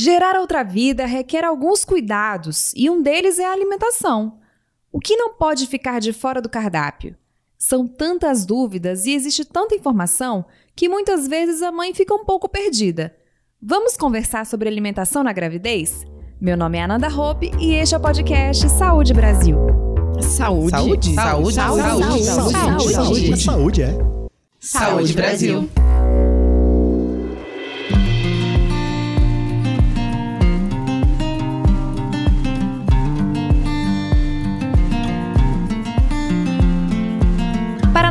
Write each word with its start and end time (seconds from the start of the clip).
Gerar 0.00 0.36
outra 0.36 0.62
vida 0.62 1.06
requer 1.06 1.44
alguns 1.44 1.84
cuidados 1.84 2.72
e 2.76 2.88
um 2.88 3.02
deles 3.02 3.40
é 3.40 3.44
a 3.44 3.52
alimentação. 3.52 4.38
O 4.92 5.00
que 5.00 5.16
não 5.16 5.34
pode 5.34 5.66
ficar 5.66 5.98
de 5.98 6.12
fora 6.12 6.40
do 6.40 6.48
cardápio? 6.48 7.16
São 7.58 7.84
tantas 7.84 8.46
dúvidas 8.46 9.06
e 9.06 9.12
existe 9.12 9.44
tanta 9.44 9.74
informação 9.74 10.44
que 10.76 10.88
muitas 10.88 11.26
vezes 11.26 11.62
a 11.62 11.72
mãe 11.72 11.92
fica 11.92 12.14
um 12.14 12.24
pouco 12.24 12.48
perdida. 12.48 13.12
Vamos 13.60 13.96
conversar 13.96 14.46
sobre 14.46 14.68
alimentação 14.68 15.24
na 15.24 15.32
gravidez? 15.32 16.04
Meu 16.40 16.56
nome 16.56 16.78
é 16.78 16.82
Ananda 16.84 17.08
Hope 17.08 17.50
e 17.58 17.74
este 17.74 17.96
é 17.96 17.98
o 17.98 18.00
podcast 18.00 18.68
Saúde 18.68 19.12
Brasil. 19.12 19.56
Saúde. 20.20 20.70
Saúde. 20.70 21.14
Saúde. 21.14 21.54
Saúde. 21.54 21.84
Saúde. 21.84 22.24
Saúde. 22.24 22.92
Saúde. 22.92 23.36
Saúde, 23.36 23.82
é. 23.82 23.98
Saúde 24.60 25.12
Brasil. 25.12 25.68
Para 25.74 25.84
a 25.84 25.87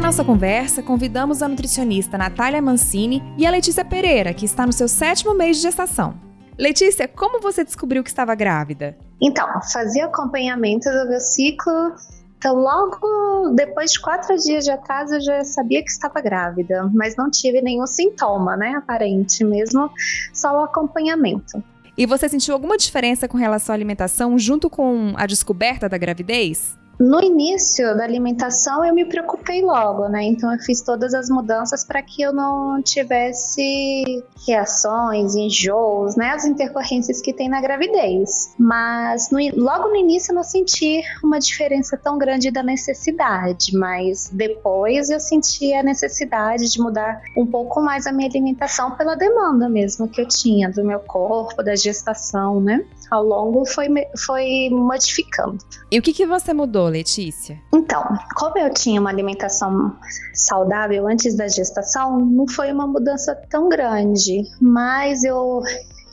nossa 0.08 0.24
conversa, 0.24 0.82
convidamos 0.82 1.42
a 1.42 1.50
nutricionista 1.50 2.18
Natália 2.18 2.62
Mancini 2.62 3.22
e 3.38 3.46
a 3.46 3.52
Letícia 3.52 3.84
Pereira, 3.84 4.34
que 4.34 4.46
está 4.46 4.66
no 4.66 4.72
seu 4.72 4.88
sétimo 4.88 5.34
mês 5.34 5.58
de 5.58 5.64
gestação. 5.64 6.18
Letícia, 6.58 7.10
como 7.10 7.42
você 7.42 7.62
descobriu 7.62 8.02
que 8.02 8.10
estava 8.10 8.34
grávida? 8.34 8.98
Então, 9.22 9.46
fazia 9.70 10.06
acompanhamento 10.06 10.90
do 10.90 11.10
meu 11.10 11.20
ciclo. 11.20 11.94
Então, 12.38 12.56
logo 12.56 13.50
depois 13.54 13.92
de 13.92 14.00
quatro 14.00 14.34
dias 14.38 14.64
de 14.64 14.72
atraso, 14.72 15.16
eu 15.16 15.22
já 15.22 15.44
sabia 15.44 15.84
que 15.84 15.92
estava 15.92 16.22
grávida, 16.22 16.90
mas 16.94 17.18
não 17.18 17.30
tive 17.30 17.62
nenhum 17.62 17.86
sintoma, 17.86 18.56
né, 18.56 18.76
aparente, 18.78 19.44
mesmo 19.44 19.92
só 20.34 20.54
o 20.54 20.64
acompanhamento. 20.64 21.62
E 21.98 22.06
você 22.06 22.30
sentiu 22.30 22.54
alguma 22.54 22.78
diferença 22.78 23.28
com 23.28 23.38
relação 23.38 23.74
à 23.74 23.76
alimentação 23.76 24.40
junto 24.40 24.70
com 24.70 25.12
a 25.18 25.26
descoberta 25.26 25.90
da 25.90 25.98
gravidez? 25.98 26.78
No 27.00 27.22
início 27.22 27.96
da 27.96 28.04
alimentação 28.04 28.84
eu 28.84 28.94
me 28.94 29.06
preocupei 29.06 29.62
logo, 29.62 30.08
né? 30.08 30.24
Então 30.24 30.52
eu 30.52 30.60
fiz 30.60 30.82
todas 30.82 31.14
as 31.14 31.30
mudanças 31.30 31.86
para 31.86 32.02
que 32.02 32.24
eu 32.24 32.34
não 32.34 32.82
tivesse 32.82 34.24
reações, 34.48 35.36
enjoos, 35.36 36.16
né? 36.16 36.32
As 36.32 36.46
intercorrências 36.46 37.22
que 37.22 37.34
tem 37.34 37.48
na 37.48 37.62
gravidez. 37.62 38.56
Mas 38.58 39.30
no, 39.30 39.38
logo 39.56 39.90
no 39.90 39.96
início 39.96 40.32
eu 40.32 40.36
não 40.36 40.44
senti 40.44 41.02
uma 41.24 41.40
diferença 41.40 41.96
tão 41.98 42.18
grande 42.18 42.50
da 42.50 42.64
necessidade, 42.64 43.78
mas 43.78 44.32
depois 44.34 45.12
eu 45.12 45.20
senti 45.20 45.74
a 45.74 45.84
necessidade 45.84 46.68
de 46.68 46.80
mudar 46.80 47.22
um 47.38 47.46
pouco 47.46 47.80
mais 47.80 48.08
a 48.08 48.12
minha 48.12 48.28
alimentação 48.28 48.96
pela 48.96 49.16
demanda 49.16 49.70
mesmo 49.70 50.08
que 50.08 50.22
eu 50.22 50.28
tinha 50.28 50.72
do 50.72 50.84
meu 50.84 51.00
corpo, 51.00 51.62
da 51.62 51.76
gestação, 51.76 52.60
né? 52.60 52.84
Ao 53.12 53.24
longo 53.24 53.66
foi, 53.66 53.88
foi 54.18 54.70
modificando. 54.72 55.60
E 55.92 56.00
o 56.00 56.02
que, 56.02 56.12
que 56.12 56.26
você 56.26 56.54
mudou? 56.54 56.87
Letícia? 56.90 57.60
Então, 57.74 58.04
como 58.36 58.58
eu 58.58 58.74
tinha 58.74 59.00
uma 59.00 59.10
alimentação 59.10 59.96
saudável 60.34 61.08
antes 61.08 61.36
da 61.36 61.48
gestação, 61.48 62.20
não 62.20 62.48
foi 62.48 62.72
uma 62.72 62.88
mudança 62.88 63.36
tão 63.50 63.70
grande, 63.70 64.44
mas 64.62 65.24
eu 65.24 65.62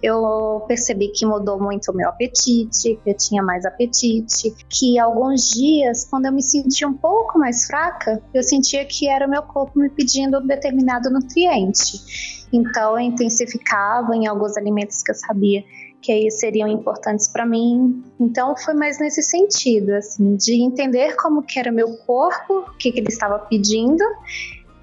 eu 0.05 0.63
percebi 0.69 1.09
que 1.09 1.25
mudou 1.25 1.59
muito 1.59 1.91
o 1.91 1.95
meu 1.95 2.11
apetite, 2.11 3.01
que 3.03 3.11
eu 3.11 3.17
tinha 3.17 3.43
mais 3.43 3.65
apetite, 3.65 4.55
que 4.69 4.99
alguns 4.99 5.49
dias, 5.49 6.05
quando 6.05 6.27
eu 6.27 6.33
me 6.33 6.43
sentia 6.43 6.87
um 6.87 6.93
pouco 6.93 7.39
mais 7.39 7.65
fraca, 7.65 8.23
eu 8.35 8.43
sentia 8.43 8.85
que 8.85 9.09
era 9.09 9.27
o 9.27 9.31
meu 9.31 9.43
corpo 9.43 9.79
me 9.79 9.89
pedindo 9.89 10.39
um 10.39 10.47
determinado 10.47 11.09
nutriente. 11.09 12.45
Então 12.53 12.93
eu 12.93 13.01
intensificava 13.01 14.15
em 14.15 14.27
alguns 14.27 14.59
alimentos 14.59 15.03
que 15.03 15.11
eu 15.11 15.15
sabia 15.15 15.65
que 16.05 16.13
aí 16.13 16.31
seriam 16.31 16.69
importantes 16.69 17.27
para 17.29 17.47
mim. 17.47 18.05
Então 18.21 18.55
foi 18.55 18.75
mais 18.75 19.01
nesse 19.01 19.23
sentido, 19.23 19.95
assim, 19.95 20.37
de 20.37 20.63
entender 20.63 21.17
como 21.17 21.43
que 21.43 21.59
era 21.59 21.73
meu 21.73 21.97
corpo, 21.97 22.59
o 22.59 22.77
que, 22.77 22.93
que 22.93 23.01
ele 23.01 23.09
estava 23.09 23.39
pedindo 23.39 24.05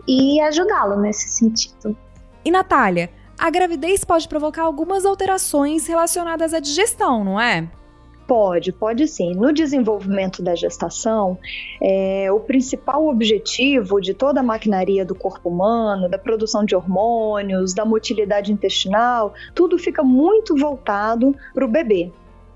e 0.08 0.42
ajudá-lo 0.42 1.00
nesse 1.00 1.30
sentido. 1.30 1.96
E 2.44 2.50
Natália, 2.50 3.12
a 3.38 3.52
gravidez 3.52 4.04
pode 4.04 4.28
provocar 4.28 4.64
algumas 4.64 5.06
alterações 5.06 5.86
relacionadas 5.86 6.56
à 6.56 6.60
digestão, 6.60 7.24
não 7.24 7.40
é? 7.40 7.70
Pode, 8.32 8.72
pode 8.72 9.10
sim. 9.10 9.34
No 9.34 9.52
desenvolvimento 9.52 10.42
da 10.42 10.56
gestação, 10.56 11.38
é, 11.84 12.32
o 12.32 12.40
principal 12.40 13.10
objetivo 13.10 14.00
de 14.00 14.14
toda 14.14 14.40
a 14.40 14.44
maquinaria 14.44 15.04
do 15.04 15.14
corpo 15.14 15.50
humano, 15.50 16.08
da 16.08 16.18
produção 16.18 16.64
de 16.64 16.74
hormônios, 16.74 17.74
da 17.74 17.84
motilidade 17.84 18.54
intestinal, 18.54 19.34
tudo 19.54 19.78
fica 19.78 20.02
muito 20.02 20.56
voltado 20.56 21.36
para 21.54 21.66
o 21.66 21.68
bebê, 21.68 22.10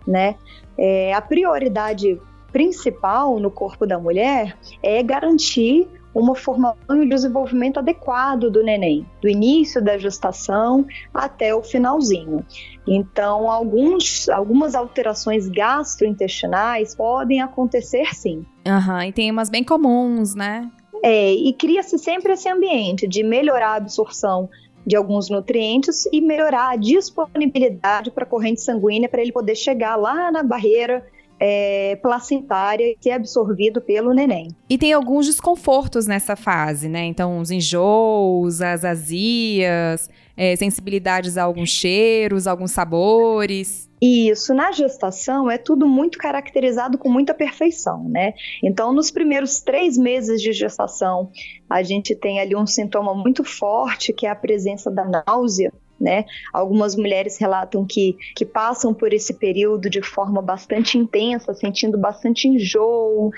né? 0.07 0.35
É, 0.77 1.13
a 1.13 1.19
prioridade 1.19 2.21
principal 2.53 3.37
no 3.37 3.51
corpo 3.51 3.85
da 3.85 3.99
mulher 3.99 4.57
é 4.81 5.03
garantir 5.03 5.89
uma 6.15 6.33
formação 6.33 6.95
e 6.95 7.01
um 7.01 7.09
desenvolvimento 7.09 7.77
adequado 7.77 8.49
do 8.49 8.63
neném, 8.63 9.05
do 9.21 9.27
início 9.27 9.83
da 9.83 9.97
gestação 9.97 10.85
até 11.13 11.53
o 11.53 11.61
finalzinho. 11.61 12.45
Então, 12.87 13.51
alguns, 13.51 14.29
algumas 14.29 14.75
alterações 14.75 15.49
gastrointestinais 15.49 16.95
podem 16.95 17.41
acontecer 17.41 18.15
sim. 18.15 18.45
Aham, 18.65 18.95
uhum, 18.95 19.03
e 19.03 19.11
tem 19.11 19.29
umas 19.29 19.49
bem 19.49 19.63
comuns, 19.63 20.33
né? 20.33 20.71
É, 21.03 21.33
e 21.33 21.51
cria-se 21.51 21.99
sempre 21.99 22.33
esse 22.33 22.47
ambiente 22.47 23.05
de 23.07 23.21
melhorar 23.21 23.71
a 23.71 23.75
absorção 23.75 24.49
de 24.87 24.95
alguns 24.95 25.29
nutrientes 25.29 26.07
e 26.11 26.21
melhorar 26.21 26.69
a 26.69 26.75
disponibilidade 26.75 28.11
para 28.11 28.23
a 28.23 28.27
corrente 28.27 28.61
sanguínea 28.61 29.09
para 29.09 29.21
ele 29.21 29.31
poder 29.31 29.55
chegar 29.55 29.95
lá 29.95 30.31
na 30.31 30.43
barreira 30.43 31.05
é, 31.40 31.97
placentária 32.01 32.84
e 32.84 32.97
ser 33.00 33.12
absorvido 33.12 33.81
pelo 33.81 34.13
neném. 34.13 34.50
E 34.69 34.78
tem 34.78 34.94
alguns 34.94 35.25
desconfortos 35.25 36.07
nessa 36.07 36.35
fase, 36.35 36.88
né? 36.88 37.06
Então, 37.06 37.40
os 37.40 37.51
enjoos, 37.51 38.62
as 38.62 38.85
azias, 38.85 40.09
é, 40.38 40.56
sensibilidades 40.56 41.38
a 41.38 41.44
alguns 41.44 41.69
cheiros, 41.69 42.47
alguns 42.47 42.72
sabores. 42.72 43.90
Isso, 44.01 44.53
na 44.53 44.72
gestação 44.72 45.50
é 45.50 45.57
tudo 45.57 45.88
muito 45.88 46.18
caracterizado 46.18 46.97
com 46.97 47.09
muita 47.09 47.34
perfeição, 47.34 48.03
né? 48.09 48.34
Então, 48.63 48.94
nos 48.94 49.09
primeiros 49.09 49.62
três 49.62 49.97
meses 49.97 50.41
de 50.41 50.52
gestação, 50.52 51.31
a 51.69 51.81
gente 51.81 52.13
tem 52.16 52.40
ali 52.40 52.56
um 52.56 52.67
sintoma 52.67 53.13
muito 53.13 53.44
forte, 53.44 54.13
que 54.13 54.25
é 54.28 54.29
a 54.29 54.35
presença 54.35 54.91
da 54.91 55.23
náusea, 55.25 55.72
né? 56.00 56.25
Algumas 56.53 56.95
mulheres 56.95 57.38
relatam 57.38 57.85
que, 57.85 58.17
que 58.35 58.45
passam 58.45 58.94
por 58.94 59.13
esse 59.13 59.33
período 59.33 59.89
de 59.89 60.01
forma 60.01 60.41
bastante 60.41 60.97
intensa, 60.97 61.53
sentindo 61.53 61.97
bastante 61.97 62.47
enjoo, 62.47 63.31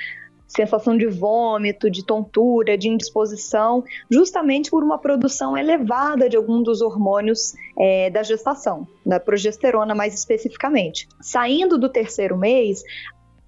sensação 0.47 0.97
de 0.97 1.07
vômito, 1.07 1.91
de 1.91 2.05
tontura, 2.05 2.77
de 2.77 2.87
indisposição, 2.87 3.83
justamente 4.09 4.71
por 4.71 4.81
uma 4.81 4.97
produção 4.97 5.57
elevada 5.57 6.29
de 6.29 6.37
algum 6.37 6.63
dos 6.63 6.81
hormônios 6.81 7.53
é, 7.77 8.09
da 8.09 8.23
gestação, 8.23 8.87
da 9.05 9.19
progesterona 9.19 9.93
mais 9.93 10.13
especificamente. 10.13 11.07
Saindo 11.21 11.77
do 11.77 11.89
terceiro 11.89 12.37
mês, 12.37 12.81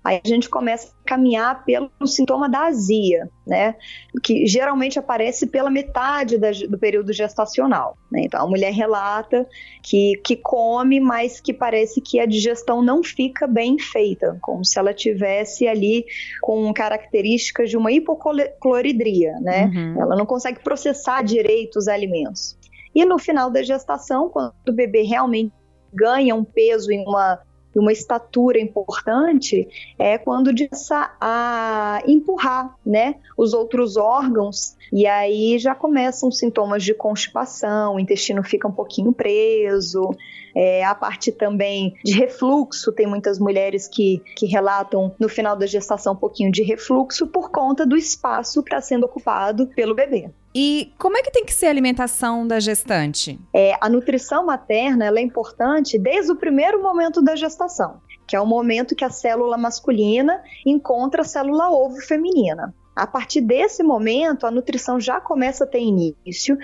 Aí 0.04 0.22
a 0.24 0.28
gente 0.28 0.50
começa 0.50 0.88
a 0.88 1.08
caminhar 1.08 1.66
pelo 1.66 1.90
sintoma 2.06 2.48
da 2.48 2.68
azia, 2.68 3.30
né? 3.46 3.76
Que 4.24 4.48
geralmente 4.48 4.98
aparece 4.98 5.48
pela 5.48 5.70
metade 5.70 6.38
da, 6.38 6.52
do 6.52 6.78
período 6.78 7.12
gestacional. 7.12 7.98
Né? 8.10 8.22
Então 8.24 8.42
a 8.42 8.48
mulher 8.48 8.72
relata 8.72 9.46
que, 9.84 10.14
que 10.24 10.38
come, 10.38 11.02
mas 11.02 11.42
que 11.42 11.54
parece 11.54 12.00
que 12.00 12.20
a 12.20 12.26
digestão 12.26 12.82
não 12.82 13.04
fica 13.04 13.46
bem 13.46 13.78
feita, 13.78 14.38
como 14.42 14.64
se 14.64 14.80
ela 14.80 14.94
tivesse 14.94 15.68
ali 15.68 16.06
com 16.42 16.74
características 16.74 17.70
de 17.70 17.76
uma 17.76 17.92
hipocloridria, 17.92 19.34
né? 19.42 19.66
Uhum. 19.66 20.02
Ela 20.02 20.16
não 20.16 20.26
consegue 20.26 20.64
processar 20.64 21.22
direito 21.24 21.78
os 21.78 21.90
alimentos. 21.90 22.58
E 22.96 23.04
no 23.04 23.20
final 23.20 23.52
da 23.52 23.62
gestação, 23.62 24.30
quando 24.30 24.54
o 24.68 24.74
bebê 24.74 25.02
realmente 25.02 25.54
ganha 25.94 26.34
um 26.36 26.44
peso 26.44 26.92
em 26.92 27.04
uma 27.06 27.40
uma 27.75 27.92
estatura 27.92 28.60
importante 28.60 29.68
é 29.98 30.18
quando 30.18 30.54
começa 30.54 31.12
a 31.19 32.01
empurrar, 32.07 32.75
né, 32.86 33.16
os 33.38 33.54
outros 33.54 33.98
órgãos. 33.98 34.75
E 34.92 35.06
aí 35.06 35.60
já 35.60 35.75
começam 35.75 36.31
sintomas 36.31 36.83
de 36.83 36.94
constipação, 36.94 37.95
o 37.95 38.00
intestino 38.00 38.44
fica 38.44 38.68
um 38.68 38.71
pouquinho 38.71 39.12
preso, 39.12 40.10
é, 40.56 40.84
a 40.84 40.96
parte 40.96 41.31
também 41.31 41.94
de 42.04 42.13
refluxo, 42.13 42.92
tem 42.92 43.07
muitas 43.07 43.40
mulheres 43.40 43.88
que, 43.88 44.22
que 44.36 44.46
relatam 44.46 45.13
no 45.19 45.30
final 45.30 45.56
da 45.56 45.66
gestação 45.66 46.13
um 46.13 46.18
pouquinho 46.18 46.51
de 46.51 46.63
refluxo 46.63 47.28
por 47.28 47.51
conta 47.51 47.86
do 47.86 47.96
espaço 47.96 48.63
que 48.63 48.69
está 48.69 48.81
sendo 48.81 49.06
ocupado 49.06 49.68
pelo 49.68 49.96
bebê. 49.96 50.30
E 50.54 50.92
como 50.98 51.18
é 51.18 51.22
que 51.22 51.31
tem 51.31 51.46
que 51.46 51.54
ser 51.54 51.68
a 51.68 51.69
alimentação 51.69 52.48
da 52.48 52.60
gestante? 52.60 53.40
É, 53.54 53.78
a 53.80 53.88
nutrição 53.88 54.46
materna 54.46 55.06
é 55.06 55.22
importante 55.22 55.98
desde 55.98 56.31
o 56.31 56.36
primeiro 56.36 56.81
momento 56.81 57.22
da 57.22 57.36
gestação, 57.36 58.02
que 58.28 58.36
é 58.36 58.42
o 58.42 58.45
momento 58.45 58.95
que 58.95 59.06
a 59.06 59.10
célula 59.10 59.57
masculina 59.57 60.42
encontra 60.66 61.22
a 61.22 61.25
célula 61.25 61.69
ovo 61.69 62.02
feminina. 62.02 62.74
A 62.95 63.07
partir 63.07 63.42
desse 63.42 63.81
momento, 63.81 64.45
a 64.45 64.52
nutrição 64.52 65.00
já 65.00 65.22
começa 65.22 65.63
a 65.63 65.68
ter 65.68 65.80
início 65.80 66.57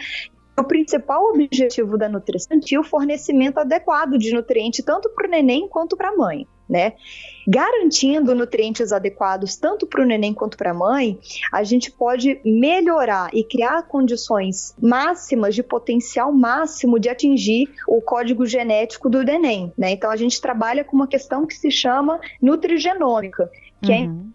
o 0.57 0.63
principal 0.63 1.25
objetivo 1.25 1.98
da 1.98 2.07
nutrição 2.07 2.57
é 2.72 2.80
o 2.80 2.84
fornecimento 2.84 3.60
adequado 3.60 4.18
de 4.18 4.34
nutriente 4.34 4.81
tanto 4.81 5.10
para 5.10 5.28
o 5.28 5.30
neném 5.30 5.68
quanto 5.68 5.98
para 5.98 6.10
a 6.10 6.16
mãe. 6.16 6.48
Né? 6.68 6.94
Garantindo 7.48 8.34
nutrientes 8.34 8.92
adequados 8.92 9.56
tanto 9.56 9.86
para 9.86 10.02
o 10.02 10.06
neném 10.06 10.34
quanto 10.34 10.57
para 10.57 10.72
a 10.72 10.74
mãe, 10.74 11.19
a 11.52 11.63
gente 11.63 11.92
pode 11.92 12.42
melhorar 12.44 13.30
e 13.36 13.44
criar 13.44 13.84
condições 13.84 14.75
máximas 14.81 15.54
de 15.54 15.62
potencial 15.62 16.31
máximo 16.31 17.00
de 17.00 17.07
atingir 17.07 17.69
o 17.88 18.02
código 18.02 18.48
genético 18.48 19.10
do 19.10 19.24
neném. 19.24 19.72
Né? 19.78 19.92
Então 19.92 20.10
a 20.10 20.16
gente 20.16 20.42
trabalha 20.42 20.84
com 20.84 20.96
uma 20.96 21.07
questão 21.07 21.46
que 21.46 21.54
se 21.54 21.69
chama 21.69 22.19
nutrigenômica, 22.42 23.48
que 23.84 23.92
é 23.92 24.00
uhum. 24.00 24.31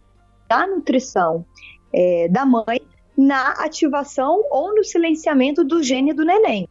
é 0.48 0.54
a 0.54 0.66
nutrição 0.68 1.44
é, 1.92 2.28
da 2.28 2.46
mãe 2.46 2.80
na 3.16 3.52
ativação 3.52 4.42
ou 4.50 4.74
no 4.74 4.84
silenciamento 4.84 5.64
do 5.64 5.82
gene 5.82 6.12
do 6.12 6.24
neném. 6.24 6.68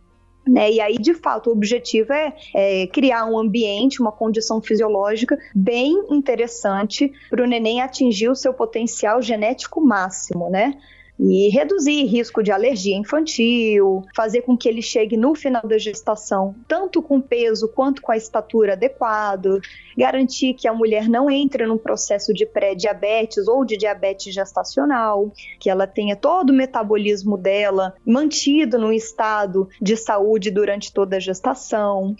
Né? 0.47 0.71
E 0.71 0.81
aí, 0.81 0.97
de 0.97 1.13
fato, 1.13 1.49
o 1.49 1.53
objetivo 1.53 2.11
é, 2.11 2.33
é 2.55 2.87
criar 2.87 3.25
um 3.25 3.37
ambiente, 3.37 4.01
uma 4.01 4.11
condição 4.11 4.61
fisiológica 4.61 5.37
bem 5.53 6.05
interessante 6.09 7.11
para 7.29 7.43
o 7.43 7.47
neném 7.47 7.81
atingir 7.81 8.29
o 8.29 8.35
seu 8.35 8.53
potencial 8.53 9.21
genético 9.21 9.79
máximo, 9.79 10.49
né? 10.49 10.77
E 11.19 11.49
reduzir 11.49 12.05
risco 12.05 12.41
de 12.41 12.51
alergia 12.51 12.95
infantil, 12.95 14.05
fazer 14.15 14.41
com 14.43 14.57
que 14.57 14.69
ele 14.69 14.81
chegue 14.81 15.17
no 15.17 15.35
final 15.35 15.67
da 15.67 15.77
gestação 15.77 16.55
tanto 16.67 17.01
com 17.01 17.19
peso 17.19 17.67
quanto 17.67 18.01
com 18.01 18.11
a 18.11 18.17
estatura 18.17 18.73
adequado, 18.73 19.59
garantir 19.97 20.53
que 20.53 20.67
a 20.67 20.73
mulher 20.73 21.09
não 21.09 21.29
entre 21.29 21.65
num 21.65 21.77
processo 21.77 22.33
de 22.33 22.45
pré-diabetes 22.45 23.47
ou 23.47 23.65
de 23.65 23.75
diabetes 23.75 24.33
gestacional, 24.33 25.31
que 25.59 25.69
ela 25.69 25.87
tenha 25.87 26.15
todo 26.15 26.51
o 26.51 26.55
metabolismo 26.55 27.37
dela 27.37 27.93
mantido 28.05 28.77
no 28.77 28.93
estado 28.93 29.67
de 29.81 29.97
saúde 29.97 30.51
durante 30.51 30.93
toda 30.93 31.17
a 31.17 31.19
gestação. 31.19 32.15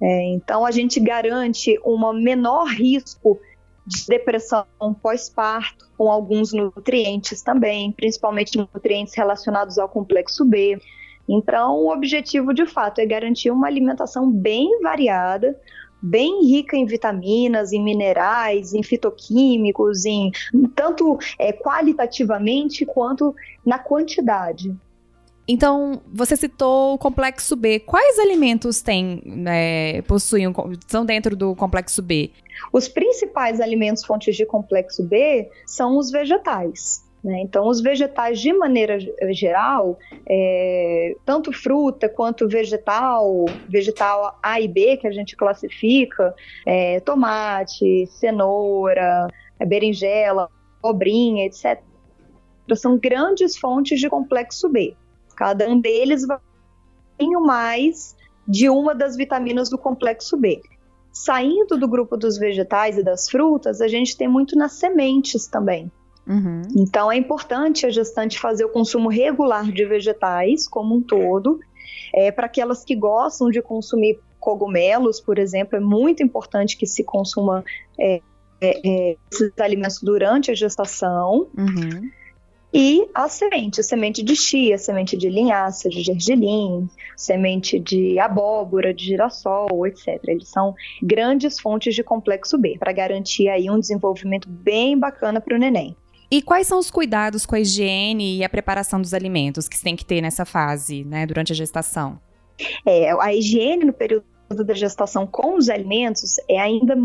É, 0.00 0.34
então 0.34 0.66
a 0.66 0.70
gente 0.72 0.98
garante 0.98 1.78
um 1.86 2.12
menor 2.12 2.66
risco 2.66 3.38
de 3.86 4.06
depressão 4.06 4.64
pós-parto, 5.02 5.90
com 5.96 6.10
alguns 6.10 6.52
nutrientes 6.52 7.42
também, 7.42 7.92
principalmente 7.92 8.56
nutrientes 8.56 9.14
relacionados 9.14 9.78
ao 9.78 9.88
complexo 9.88 10.44
B. 10.44 10.80
Então, 11.28 11.76
o 11.76 11.92
objetivo 11.92 12.52
de 12.52 12.66
fato 12.66 13.00
é 13.00 13.06
garantir 13.06 13.50
uma 13.50 13.66
alimentação 13.66 14.30
bem 14.30 14.80
variada, 14.80 15.58
bem 16.02 16.44
rica 16.44 16.76
em 16.76 16.84
vitaminas, 16.84 17.72
em 17.72 17.82
minerais, 17.82 18.74
em 18.74 18.82
fitoquímicos, 18.82 20.04
em 20.04 20.32
tanto 20.74 21.18
é, 21.38 21.52
qualitativamente 21.52 22.84
quanto 22.84 23.34
na 23.64 23.78
quantidade. 23.78 24.74
Então, 25.46 26.00
você 26.12 26.36
citou 26.36 26.94
o 26.94 26.98
complexo 26.98 27.56
B. 27.56 27.80
Quais 27.80 28.18
alimentos 28.18 28.80
tem, 28.80 29.22
é, 29.46 30.02
possuem, 30.02 30.52
são 30.86 31.04
dentro 31.04 31.34
do 31.36 31.54
complexo 31.56 32.00
B? 32.00 32.30
Os 32.72 32.88
principais 32.88 33.60
alimentos 33.60 34.04
fontes 34.04 34.36
de 34.36 34.46
complexo 34.46 35.02
B 35.02 35.50
são 35.66 35.98
os 35.98 36.10
vegetais. 36.10 37.02
Né? 37.22 37.40
Então, 37.40 37.68
os 37.68 37.80
vegetais, 37.80 38.40
de 38.40 38.52
maneira 38.52 38.98
geral, 39.32 39.98
é, 40.28 41.14
tanto 41.24 41.52
fruta 41.52 42.08
quanto 42.08 42.48
vegetal, 42.48 43.44
vegetal 43.68 44.38
A 44.42 44.60
e 44.60 44.66
B, 44.66 44.96
que 44.96 45.06
a 45.06 45.12
gente 45.12 45.36
classifica, 45.36 46.34
é, 46.66 46.98
tomate, 47.00 48.06
cenoura, 48.08 49.28
é, 49.58 49.64
berinjela, 49.64 50.48
abobrinha, 50.82 51.46
etc., 51.46 51.80
são 52.74 52.96
grandes 52.96 53.58
fontes 53.58 54.00
de 54.00 54.08
complexo 54.08 54.66
B. 54.66 54.96
Cada 55.36 55.68
um 55.68 55.78
deles 55.78 56.26
vai 56.26 56.38
mais 57.44 58.16
de 58.48 58.68
uma 58.68 58.94
das 58.94 59.16
vitaminas 59.16 59.68
do 59.68 59.78
complexo 59.78 60.36
B. 60.36 60.60
Saindo 61.12 61.76
do 61.76 61.86
grupo 61.86 62.16
dos 62.16 62.38
vegetais 62.38 62.96
e 62.96 63.02
das 63.02 63.28
frutas, 63.28 63.80
a 63.80 63.88
gente 63.88 64.16
tem 64.16 64.26
muito 64.26 64.56
nas 64.56 64.72
sementes 64.72 65.46
também. 65.46 65.92
Uhum. 66.26 66.62
Então 66.76 67.10
é 67.10 67.16
importante 67.16 67.84
a 67.84 67.90
gestante 67.90 68.38
fazer 68.38 68.64
o 68.64 68.68
consumo 68.68 69.08
regular 69.08 69.70
de 69.70 69.84
vegetais 69.84 70.66
como 70.66 70.96
um 70.96 71.02
todo. 71.02 71.60
É, 72.14 72.30
Para 72.30 72.46
aquelas 72.46 72.84
que 72.84 72.96
gostam 72.96 73.50
de 73.50 73.60
consumir 73.60 74.20
cogumelos, 74.40 75.20
por 75.20 75.38
exemplo, 75.38 75.76
é 75.76 75.80
muito 75.80 76.22
importante 76.22 76.76
que 76.76 76.86
se 76.86 77.04
consuma 77.04 77.64
é, 77.98 78.20
é, 78.60 78.80
é 78.84 79.16
esses 79.30 79.52
alimentos 79.58 80.00
durante 80.02 80.50
a 80.50 80.54
gestação. 80.54 81.48
Uhum 81.56 82.10
e 82.72 83.06
a 83.14 83.28
semente, 83.28 83.82
semente 83.82 84.22
de 84.22 84.34
chia, 84.34 84.78
semente 84.78 85.16
de 85.16 85.28
linhaça, 85.28 85.90
de 85.90 86.02
gergelim, 86.02 86.88
semente 87.16 87.78
de 87.78 88.18
abóbora, 88.18 88.94
de 88.94 89.04
girassol, 89.04 89.86
etc. 89.86 90.18
Eles 90.26 90.48
são 90.48 90.74
grandes 91.02 91.60
fontes 91.60 91.94
de 91.94 92.02
complexo 92.02 92.56
B 92.56 92.76
para 92.78 92.92
garantir 92.92 93.48
aí 93.48 93.70
um 93.70 93.78
desenvolvimento 93.78 94.48
bem 94.48 94.98
bacana 94.98 95.40
para 95.40 95.54
o 95.54 95.58
neném. 95.58 95.94
E 96.30 96.40
quais 96.40 96.66
são 96.66 96.78
os 96.78 96.90
cuidados 96.90 97.44
com 97.44 97.54
a 97.54 97.60
higiene 97.60 98.38
e 98.38 98.44
a 98.44 98.48
preparação 98.48 99.02
dos 99.02 99.12
alimentos 99.12 99.68
que 99.68 99.76
se 99.76 99.84
tem 99.84 99.94
que 99.94 100.04
ter 100.04 100.22
nessa 100.22 100.46
fase, 100.46 101.04
né, 101.04 101.26
durante 101.26 101.52
a 101.52 101.54
gestação? 101.54 102.18
É, 102.86 103.12
a 103.20 103.34
higiene 103.34 103.84
no 103.84 103.92
período 103.92 104.24
da 104.64 104.72
gestação 104.72 105.26
com 105.26 105.56
os 105.56 105.68
alimentos 105.68 106.38
é 106.48 106.58
ainda 106.58 106.96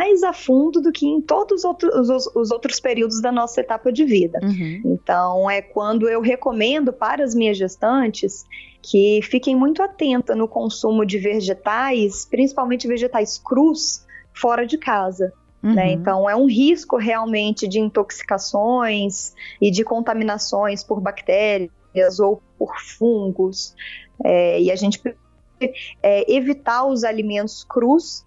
mais 0.00 0.22
a 0.22 0.32
fundo 0.32 0.80
do 0.80 0.90
que 0.90 1.06
em 1.06 1.20
todos 1.20 1.58
os 1.58 1.64
outros, 1.64 2.08
os, 2.08 2.26
os 2.34 2.50
outros 2.50 2.80
períodos 2.80 3.20
da 3.20 3.30
nossa 3.30 3.60
etapa 3.60 3.92
de 3.92 4.02
vida. 4.06 4.38
Uhum. 4.42 4.80
Então, 4.86 5.50
é 5.50 5.60
quando 5.60 6.08
eu 6.08 6.22
recomendo 6.22 6.90
para 6.90 7.22
as 7.22 7.34
minhas 7.34 7.58
gestantes 7.58 8.46
que 8.80 9.20
fiquem 9.22 9.54
muito 9.54 9.82
atentas 9.82 10.34
no 10.34 10.48
consumo 10.48 11.04
de 11.04 11.18
vegetais, 11.18 12.24
principalmente 12.24 12.88
vegetais 12.88 13.36
crus, 13.36 14.06
fora 14.32 14.66
de 14.66 14.78
casa. 14.78 15.34
Né? 15.62 15.68
Uhum. 15.68 15.74
Né? 15.74 15.92
Então, 15.92 16.30
é 16.30 16.34
um 16.34 16.46
risco 16.46 16.96
realmente 16.96 17.68
de 17.68 17.78
intoxicações 17.78 19.34
e 19.60 19.70
de 19.70 19.84
contaminações 19.84 20.82
por 20.82 20.98
bactérias 20.98 22.18
ou 22.18 22.42
por 22.58 22.74
fungos. 22.80 23.74
É, 24.24 24.62
e 24.62 24.70
a 24.70 24.76
gente 24.76 24.98
é, 26.02 26.32
evitar 26.32 26.86
os 26.86 27.04
alimentos 27.04 27.64
crus 27.64 28.24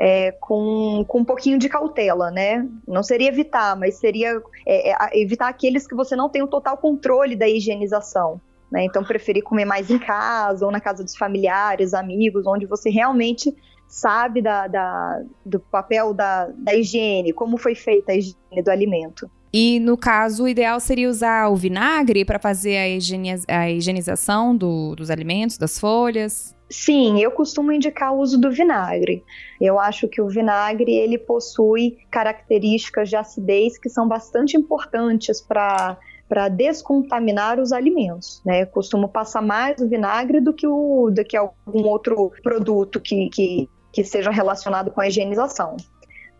é, 0.00 0.32
com, 0.32 1.04
com 1.06 1.18
um 1.18 1.24
pouquinho 1.24 1.58
de 1.58 1.68
cautela, 1.68 2.30
né? 2.30 2.66
Não 2.88 3.02
seria 3.02 3.28
evitar, 3.28 3.76
mas 3.76 3.96
seria 3.96 4.40
é, 4.66 4.92
é, 4.92 5.20
evitar 5.20 5.48
aqueles 5.48 5.86
que 5.86 5.94
você 5.94 6.16
não 6.16 6.30
tem 6.30 6.42
o 6.42 6.46
total 6.46 6.78
controle 6.78 7.36
da 7.36 7.46
higienização. 7.46 8.40
Né? 8.72 8.84
Então, 8.84 9.04
preferir 9.04 9.42
comer 9.42 9.66
mais 9.66 9.90
em 9.90 9.98
casa 9.98 10.64
ou 10.64 10.72
na 10.72 10.80
casa 10.80 11.04
dos 11.04 11.14
familiares, 11.14 11.92
amigos, 11.92 12.46
onde 12.46 12.64
você 12.64 12.88
realmente 12.88 13.54
sabe 13.86 14.40
da, 14.40 14.66
da 14.68 15.22
do 15.44 15.60
papel 15.60 16.14
da, 16.14 16.46
da 16.46 16.74
higiene, 16.74 17.34
como 17.34 17.58
foi 17.58 17.74
feita 17.74 18.12
a 18.12 18.14
higiene 18.14 18.62
do 18.64 18.70
alimento. 18.70 19.30
E 19.52 19.80
no 19.80 19.96
caso, 19.96 20.44
o 20.44 20.48
ideal 20.48 20.78
seria 20.78 21.08
usar 21.08 21.48
o 21.48 21.56
vinagre 21.56 22.24
para 22.24 22.38
fazer 22.38 22.76
a, 22.76 22.88
higieniz 22.88 23.44
a 23.48 23.68
higienização 23.68 24.56
do, 24.56 24.94
dos 24.94 25.10
alimentos, 25.10 25.58
das 25.58 25.78
folhas? 25.78 26.54
Sim, 26.70 27.20
eu 27.20 27.32
costumo 27.32 27.72
indicar 27.72 28.14
o 28.14 28.20
uso 28.20 28.40
do 28.40 28.48
vinagre. 28.48 29.24
Eu 29.60 29.80
acho 29.80 30.06
que 30.06 30.22
o 30.22 30.28
vinagre 30.28 30.92
ele 30.92 31.18
possui 31.18 31.98
características 32.08 33.08
de 33.08 33.16
acidez 33.16 33.76
que 33.76 33.88
são 33.88 34.06
bastante 34.06 34.56
importantes 34.56 35.40
para 35.40 35.98
para 36.28 36.48
descontaminar 36.48 37.58
os 37.58 37.72
alimentos, 37.72 38.40
né? 38.46 38.62
Eu 38.62 38.68
costumo 38.68 39.08
passar 39.08 39.42
mais 39.42 39.80
o 39.80 39.88
vinagre 39.88 40.40
do 40.40 40.54
que 40.54 40.64
o 40.64 41.10
do 41.10 41.24
que 41.24 41.36
algum 41.36 41.82
outro 41.88 42.30
produto 42.40 43.00
que, 43.00 43.28
que, 43.30 43.68
que 43.92 44.04
seja 44.04 44.30
relacionado 44.30 44.92
com 44.92 45.00
a 45.00 45.08
higienização 45.08 45.76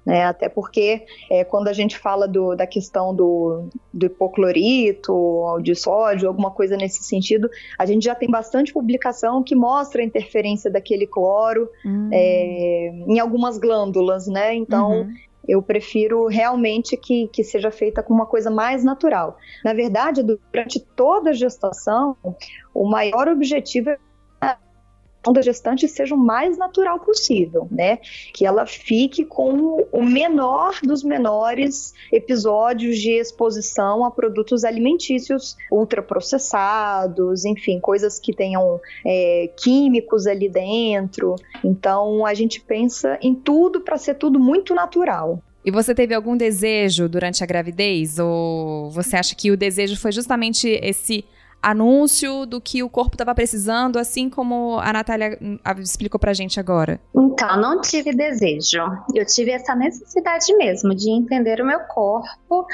né? 0.04 0.24
Até 0.24 0.48
porque 0.48 1.04
é, 1.30 1.44
quando 1.44 1.68
a 1.68 1.72
gente 1.72 1.98
fala 1.98 2.26
do, 2.26 2.54
da 2.54 2.66
questão 2.66 3.14
do, 3.14 3.68
do 3.92 4.06
hipoclorito, 4.06 5.58
de 5.62 5.74
sódio, 5.74 6.28
alguma 6.28 6.50
coisa 6.50 6.76
nesse 6.76 7.02
sentido, 7.02 7.48
a 7.78 7.84
gente 7.84 8.04
já 8.04 8.14
tem 8.14 8.30
bastante 8.30 8.72
publicação 8.72 9.42
que 9.42 9.54
mostra 9.54 10.02
a 10.02 10.04
interferência 10.04 10.70
daquele 10.70 11.06
cloro 11.06 11.68
hum. 11.84 12.08
é, 12.12 12.92
em 13.06 13.18
algumas 13.18 13.58
glândulas, 13.58 14.26
né? 14.26 14.54
Então, 14.54 15.02
uhum. 15.02 15.14
Eu 15.48 15.62
prefiro 15.62 16.26
realmente 16.26 16.96
que, 16.96 17.26
que 17.28 17.42
seja 17.42 17.70
feita 17.70 18.02
com 18.02 18.12
uma 18.12 18.26
coisa 18.26 18.50
mais 18.50 18.84
natural. 18.84 19.36
Na 19.64 19.72
verdade, 19.72 20.22
durante 20.22 20.78
toda 20.78 21.30
a 21.30 21.32
gestação, 21.32 22.16
o 22.74 22.88
maior 22.88 23.26
objetivo 23.26 23.90
é 23.90 23.98
da 25.32 25.42
gestante 25.42 25.86
seja 25.86 26.14
o 26.14 26.18
mais 26.18 26.56
natural 26.56 26.98
possível, 26.98 27.68
né? 27.70 27.98
Que 28.32 28.46
ela 28.46 28.64
fique 28.66 29.24
com 29.24 29.86
o 29.92 30.02
menor 30.02 30.78
dos 30.82 31.02
menores 31.02 31.92
episódios 32.10 32.98
de 32.98 33.12
exposição 33.12 34.04
a 34.04 34.10
produtos 34.10 34.64
alimentícios 34.64 35.56
ultraprocessados, 35.70 37.44
enfim, 37.44 37.78
coisas 37.78 38.18
que 38.18 38.34
tenham 38.34 38.80
é, 39.04 39.50
químicos 39.56 40.26
ali 40.26 40.48
dentro. 40.48 41.36
Então 41.62 42.24
a 42.24 42.32
gente 42.32 42.60
pensa 42.60 43.18
em 43.20 43.34
tudo 43.34 43.82
para 43.82 43.98
ser 43.98 44.14
tudo 44.14 44.40
muito 44.40 44.74
natural. 44.74 45.42
E 45.62 45.70
você 45.70 45.94
teve 45.94 46.14
algum 46.14 46.36
desejo 46.36 47.06
durante 47.06 47.44
a 47.44 47.46
gravidez? 47.46 48.18
Ou 48.18 48.90
você 48.90 49.16
acha 49.16 49.34
que 49.34 49.50
o 49.50 49.56
desejo 49.56 49.96
foi 49.98 50.10
justamente 50.10 50.68
esse 50.82 51.24
anúncio 51.62 52.46
do 52.46 52.60
que 52.60 52.82
o 52.82 52.88
corpo 52.88 53.14
estava 53.14 53.34
precisando, 53.34 53.98
assim 53.98 54.30
como 54.30 54.78
a 54.78 54.92
Natália 54.92 55.38
hum, 55.40 55.58
explicou 55.78 56.18
pra 56.18 56.32
gente 56.32 56.58
agora? 56.58 57.00
Então, 57.14 57.60
não 57.60 57.80
tive 57.80 58.12
desejo. 58.12 58.80
Eu 59.14 59.26
tive 59.26 59.50
essa 59.50 59.74
necessidade 59.74 60.54
mesmo 60.56 60.94
de 60.94 61.10
entender 61.10 61.60
o 61.60 61.66
meu 61.66 61.80
corpo 61.80 62.66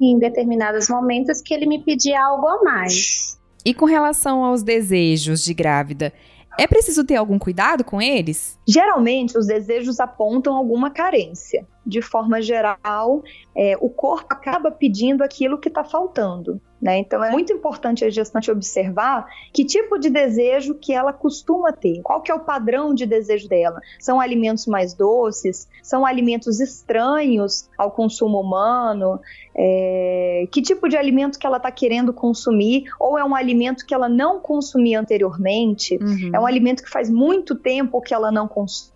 em 0.00 0.18
determinados 0.18 0.88
momentos 0.88 1.40
que 1.40 1.54
ele 1.54 1.66
me 1.66 1.82
pedia 1.82 2.24
algo 2.24 2.46
a 2.46 2.62
mais. 2.62 3.38
E 3.64 3.72
com 3.72 3.84
relação 3.84 4.44
aos 4.44 4.62
desejos 4.62 5.44
de 5.44 5.54
grávida, 5.54 6.12
é 6.58 6.66
preciso 6.66 7.04
ter 7.04 7.16
algum 7.16 7.38
cuidado 7.38 7.84
com 7.84 8.00
eles? 8.00 8.58
Geralmente, 8.66 9.38
os 9.38 9.46
desejos 9.46 10.00
apontam 10.00 10.54
alguma 10.54 10.90
carência. 10.90 11.66
De 11.84 12.00
forma 12.00 12.40
geral, 12.40 13.22
é, 13.56 13.76
o 13.80 13.88
corpo 13.88 14.26
acaba 14.30 14.70
pedindo 14.70 15.22
aquilo 15.22 15.58
que 15.58 15.68
está 15.68 15.82
faltando. 15.82 16.60
Né? 16.82 16.98
Então 16.98 17.22
é 17.22 17.30
muito 17.30 17.52
importante 17.52 18.04
a 18.04 18.10
gestante 18.10 18.50
observar 18.50 19.28
que 19.52 19.64
tipo 19.64 20.00
de 20.00 20.10
desejo 20.10 20.74
que 20.74 20.92
ela 20.92 21.12
costuma 21.12 21.70
ter, 21.70 22.02
qual 22.02 22.20
que 22.20 22.32
é 22.32 22.34
o 22.34 22.40
padrão 22.40 22.92
de 22.92 23.06
desejo 23.06 23.48
dela. 23.48 23.80
São 24.00 24.20
alimentos 24.20 24.66
mais 24.66 24.92
doces? 24.92 25.68
São 25.80 26.04
alimentos 26.04 26.58
estranhos 26.58 27.70
ao 27.78 27.92
consumo 27.92 28.40
humano? 28.40 29.20
É... 29.56 30.48
que 30.50 30.60
tipo 30.60 30.88
de 30.88 30.96
alimento 30.96 31.38
que 31.38 31.46
ela 31.46 31.58
está 31.58 31.70
querendo 31.70 32.12
consumir? 32.12 32.84
Ou 32.98 33.16
é 33.16 33.24
um 33.24 33.36
alimento 33.36 33.86
que 33.86 33.94
ela 33.94 34.08
não 34.08 34.40
consumia 34.40 34.98
anteriormente? 34.98 35.96
Uhum. 36.02 36.30
É 36.34 36.40
um 36.40 36.46
alimento 36.46 36.82
que 36.82 36.90
faz 36.90 37.08
muito 37.08 37.54
tempo 37.54 38.00
que 38.00 38.12
ela 38.12 38.32
não 38.32 38.48
consome? 38.48 38.91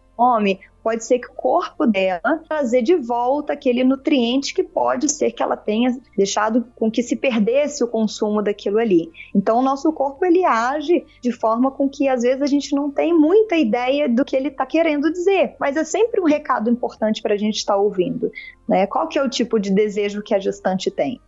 Pode 0.87 1.05
ser 1.05 1.19
que 1.19 1.27
o 1.27 1.33
corpo 1.33 1.85
dela 1.85 2.41
trazer 2.49 2.81
de 2.81 2.95
volta 2.95 3.53
aquele 3.53 3.83
nutriente 3.83 4.55
que 4.55 4.63
pode 4.63 5.11
ser 5.11 5.33
que 5.33 5.43
ela 5.43 5.57
tenha 5.57 5.99
deixado 6.17 6.65
com 6.77 6.89
que 6.89 7.03
se 7.03 7.17
perdesse 7.17 7.83
o 7.83 7.89
consumo 7.89 8.41
daquilo 8.41 8.79
ali. 8.79 9.11
Então 9.35 9.59
o 9.59 9.63
nosso 9.63 9.93
corpo 9.93 10.25
ele 10.25 10.45
age 10.45 11.05
de 11.21 11.33
forma 11.33 11.73
com 11.73 11.89
que 11.89 12.09
às 12.09 12.23
vezes 12.23 12.41
a 12.41 12.47
gente 12.47 12.73
não 12.73 12.89
tem 12.89 13.13
muita 13.13 13.57
ideia 13.57 14.09
do 14.09 14.25
que 14.25 14.37
ele 14.37 14.47
está 14.47 14.65
querendo 14.65 15.11
dizer, 15.11 15.57
mas 15.59 15.77
é 15.77 15.83
sempre 15.83 16.21
um 16.21 16.25
recado 16.25 16.71
importante 16.71 17.21
para 17.21 17.35
a 17.35 17.39
gente 17.39 17.57
estar 17.57 17.75
tá 17.75 17.81
ouvindo, 17.81 18.31
né? 18.69 18.87
Qual 18.87 19.09
que 19.09 19.19
é 19.19 19.23
o 19.25 19.29
tipo 19.29 19.59
de 19.59 19.73
desejo 19.73 20.23
que 20.23 20.37
a 20.37 20.39
gestante 20.39 20.89
tem? 20.89 21.21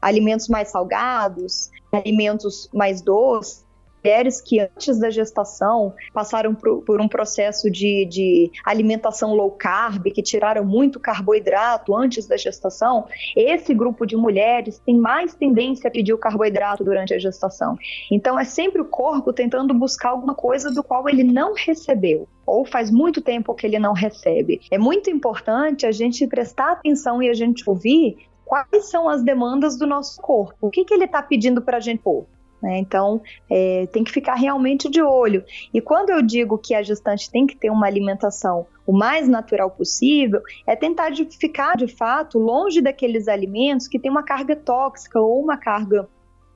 Alimentos 0.00 0.46
mais 0.46 0.68
salgados, 0.68 1.68
alimentos 1.92 2.70
mais 2.72 3.02
doces, 3.02 3.66
mulheres 4.02 4.40
que 4.40 4.60
antes 4.60 4.98
da 4.98 5.10
gestação 5.10 5.94
passaram 6.12 6.54
por, 6.54 6.82
por 6.82 7.00
um 7.00 7.08
processo 7.08 7.70
de, 7.70 8.06
de, 8.06 8.50
alimentação 8.64 9.34
low 9.34 9.50
carb, 9.50 10.10
que 10.10 10.22
tiraram 10.22 10.64
muito 10.64 10.98
carboidrato 10.98 11.94
antes 11.94 12.26
da 12.26 12.36
gestação, 12.36 13.06
esse 13.36 13.74
grupo 13.74 14.06
de 14.06 14.16
mulheres 14.16 14.80
tem 14.84 14.96
mais 14.96 15.34
tendência 15.34 15.88
a 15.88 15.90
pedir 15.90 16.12
o 16.12 16.18
carboidrato 16.18 16.84
durante 16.84 17.14
a 17.14 17.18
gestação. 17.18 17.76
Então 18.10 18.38
é 18.38 18.44
sempre 18.44 18.80
o 18.80 18.84
corpo 18.84 19.32
tentando 19.32 19.72
buscar 19.74 20.10
alguma 20.10 20.34
coisa 20.34 20.70
do 20.70 20.82
qual 20.82 21.08
ele 21.08 21.24
não 21.24 21.54
recebeu 21.54 22.28
ou 22.46 22.64
faz 22.64 22.90
muito 22.90 23.20
tempo 23.20 23.54
que 23.54 23.66
ele 23.66 23.78
não 23.78 23.92
recebe. 23.92 24.60
É 24.70 24.78
muito 24.78 25.08
importante 25.08 25.86
a 25.86 25.92
gente 25.92 26.26
prestar 26.26 26.72
atenção 26.72 27.22
e 27.22 27.28
a 27.28 27.34
gente 27.34 27.68
ouvir 27.68 28.16
quais 28.44 28.90
são 28.90 29.08
as 29.08 29.22
demandas 29.22 29.78
do 29.78 29.86
nosso 29.86 30.20
corpo. 30.20 30.56
O 30.60 30.70
que, 30.70 30.84
que 30.84 30.92
ele 30.92 31.04
está 31.04 31.22
pedindo 31.22 31.62
para 31.62 31.76
a 31.76 31.80
gente 31.80 32.02
pôr? 32.02 32.26
Né? 32.62 32.78
Então, 32.78 33.20
é, 33.48 33.86
tem 33.86 34.04
que 34.04 34.10
ficar 34.10 34.34
realmente 34.34 34.88
de 34.88 35.02
olho. 35.02 35.44
E 35.72 35.80
quando 35.80 36.10
eu 36.10 36.22
digo 36.22 36.58
que 36.58 36.74
a 36.74 36.82
gestante 36.82 37.30
tem 37.30 37.46
que 37.46 37.56
ter 37.56 37.70
uma 37.70 37.86
alimentação 37.86 38.66
o 38.86 38.92
mais 38.92 39.28
natural 39.28 39.70
possível, 39.70 40.40
é 40.66 40.74
tentar 40.74 41.10
de 41.10 41.24
ficar 41.24 41.76
de 41.76 41.86
fato 41.86 42.38
longe 42.38 42.80
daqueles 42.80 43.28
alimentos 43.28 43.86
que 43.86 43.98
têm 43.98 44.10
uma 44.10 44.22
carga 44.22 44.56
tóxica 44.56 45.20
ou 45.20 45.42
uma 45.42 45.56
carga 45.56 46.08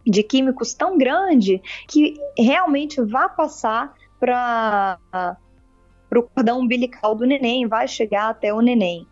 de 0.06 0.22
químicos 0.22 0.74
tão 0.74 0.98
grande 0.98 1.62
que 1.88 2.14
realmente 2.36 3.00
vá 3.00 3.28
passar 3.28 3.94
para 4.18 4.98
o 6.14 6.22
cordão 6.22 6.60
umbilical 6.60 7.14
do 7.14 7.24
neném, 7.24 7.66
vai 7.66 7.88
chegar 7.88 8.28
até 8.28 8.52
o 8.52 8.60
neném. 8.60 9.06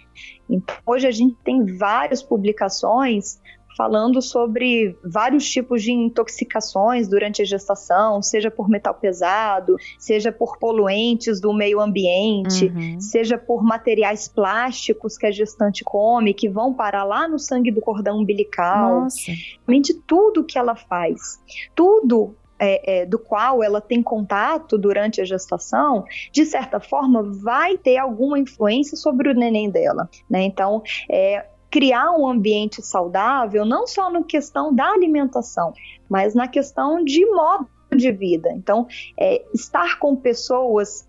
Então, 0.48 0.76
hoje 0.84 1.06
a 1.06 1.10
gente 1.10 1.36
tem 1.44 1.64
várias 1.78 2.22
publicações 2.22 3.40
falando 3.76 4.20
sobre 4.20 4.96
vários 5.04 5.48
tipos 5.48 5.82
de 5.82 5.92
intoxicações 5.92 7.08
durante 7.08 7.42
a 7.42 7.44
gestação, 7.44 8.22
seja 8.22 8.50
por 8.50 8.68
metal 8.68 8.94
pesado, 8.94 9.76
seja 9.98 10.30
por 10.30 10.58
poluentes 10.58 11.40
do 11.40 11.52
meio 11.52 11.80
ambiente, 11.80 12.66
uhum. 12.66 13.00
seja 13.00 13.38
por 13.38 13.62
materiais 13.62 14.28
plásticos 14.28 15.16
que 15.16 15.26
a 15.26 15.30
gestante 15.30 15.84
come, 15.84 16.34
que 16.34 16.48
vão 16.48 16.74
parar 16.74 17.04
lá 17.04 17.26
no 17.28 17.38
sangue 17.38 17.70
do 17.70 17.80
cordão 17.80 18.18
umbilical. 18.18 19.02
Nossa. 19.02 19.32
Mente 19.66 19.94
tudo 19.94 20.44
que 20.44 20.58
ela 20.58 20.74
faz, 20.74 21.40
tudo 21.74 22.34
é, 22.62 23.00
é, 23.00 23.06
do 23.06 23.18
qual 23.18 23.60
ela 23.60 23.80
tem 23.80 24.00
contato 24.00 24.78
durante 24.78 25.20
a 25.20 25.24
gestação, 25.24 26.04
de 26.30 26.44
certa 26.44 26.78
forma, 26.78 27.20
vai 27.42 27.76
ter 27.76 27.98
alguma 27.98 28.38
influência 28.38 28.96
sobre 28.96 29.28
o 29.30 29.34
neném 29.34 29.68
dela. 29.68 30.08
Né? 30.30 30.44
Então, 30.44 30.80
é, 31.10 31.44
criar 31.72 32.12
um 32.12 32.28
ambiente 32.28 32.82
saudável, 32.82 33.64
não 33.64 33.86
só 33.86 34.10
na 34.10 34.22
questão 34.22 34.74
da 34.74 34.90
alimentação, 34.90 35.72
mas 36.08 36.34
na 36.34 36.46
questão 36.46 37.02
de 37.02 37.24
modo 37.24 37.66
de 37.90 38.12
vida. 38.12 38.52
Então, 38.52 38.86
é, 39.18 39.42
estar 39.54 39.98
com 39.98 40.14
pessoas 40.14 41.08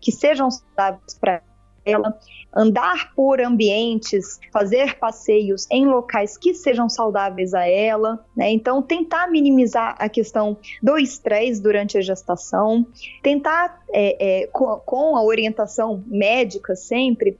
que 0.00 0.10
sejam 0.10 0.50
saudáveis 0.50 1.14
para 1.20 1.40
ela, 1.86 2.18
andar 2.54 3.14
por 3.14 3.40
ambientes, 3.40 4.40
fazer 4.52 4.98
passeios 4.98 5.66
em 5.70 5.86
locais 5.86 6.36
que 6.36 6.52
sejam 6.52 6.88
saudáveis 6.88 7.54
a 7.54 7.66
ela, 7.66 8.24
né? 8.36 8.50
Então, 8.50 8.82
tentar 8.82 9.28
minimizar 9.28 9.96
a 9.98 10.08
questão 10.08 10.56
do 10.82 10.98
estresse 10.98 11.62
durante 11.62 11.96
a 11.96 12.00
gestação, 12.00 12.86
tentar, 13.22 13.80
é, 13.92 14.42
é, 14.42 14.46
com, 14.48 14.80
com 14.84 15.16
a 15.16 15.22
orientação 15.22 16.02
médica 16.06 16.74
sempre, 16.74 17.38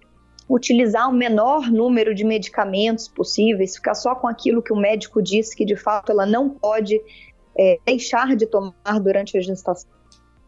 utilizar 0.48 1.08
o 1.08 1.12
menor 1.12 1.70
número 1.70 2.14
de 2.14 2.24
medicamentos 2.24 3.08
possíveis, 3.08 3.76
ficar 3.76 3.94
só 3.94 4.14
com 4.14 4.26
aquilo 4.26 4.62
que 4.62 4.72
o 4.72 4.76
médico 4.76 5.22
disse 5.22 5.56
que 5.56 5.64
de 5.64 5.76
fato 5.76 6.12
ela 6.12 6.26
não 6.26 6.50
pode 6.50 7.00
é, 7.58 7.78
deixar 7.84 8.36
de 8.36 8.46
tomar 8.46 9.00
durante 9.02 9.36
a 9.36 9.40
gestação. 9.40 9.90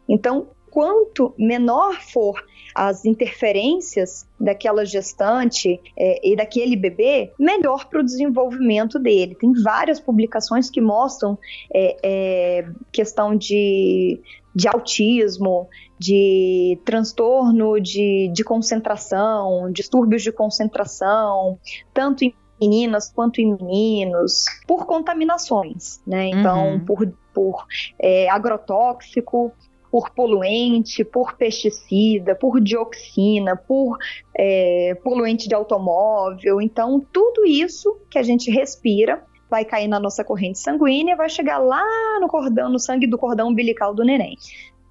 Então, 0.09 0.49
quanto 0.71 1.35
menor 1.39 2.01
for 2.01 2.45
as 2.75 3.05
interferências 3.05 4.27
daquela 4.39 4.85
gestante 4.85 5.81
é, 5.97 6.29
e 6.29 6.35
daquele 6.35 6.75
bebê, 6.75 7.33
melhor 7.39 7.89
para 7.89 8.01
o 8.01 8.05
desenvolvimento 8.05 8.99
dele. 8.99 9.37
Tem 9.37 9.53
várias 9.63 10.01
publicações 10.01 10.69
que 10.69 10.81
mostram 10.81 11.39
é, 11.73 11.97
é, 12.03 12.69
questão 12.93 13.37
de, 13.37 14.21
de 14.55 14.69
autismo, 14.69 15.69
de 15.99 16.79
transtorno 16.85 17.81
de, 17.81 18.31
de 18.33 18.45
concentração, 18.45 19.71
distúrbios 19.73 20.23
de 20.23 20.31
concentração, 20.31 21.59
tanto 21.93 22.25
em 22.25 22.35
meninas 22.61 23.11
quanto 23.13 23.41
em 23.41 23.57
meninos, 23.57 24.45
por 24.67 24.87
contaminações, 24.87 26.01
né? 26.07 26.29
Então, 26.29 26.75
uhum. 26.75 26.81
por, 26.85 27.13
por 27.33 27.67
é, 27.99 28.29
agrotóxico, 28.31 29.53
por 29.91 30.11
poluente, 30.11 31.05
por 31.05 31.35
pesticida, 31.35 32.35
por 32.35 32.61
dioxina, 32.61 33.57
por 33.57 33.97
é, 34.37 34.97
poluente 35.05 35.49
de 35.49 35.55
automóvel. 35.55 36.61
Então, 36.61 37.05
tudo 37.13 37.47
isso 37.47 37.97
que 38.11 38.19
a 38.19 38.23
gente 38.23 38.51
respira 38.51 39.25
vai 39.55 39.65
cair 39.65 39.87
na 39.87 40.01
nossa 40.01 40.25
corrente 40.25 40.59
sanguínea, 40.59 41.15
vai 41.15 41.29
chegar 41.29 41.59
lá 41.59 41.85
no 42.21 42.27
cordão, 42.27 42.69
no 42.69 42.81
sangue 42.81 43.07
do 43.07 43.17
cordão 43.17 43.51
umbilical 43.51 43.95
do 43.95 44.05
neném. 44.05 44.37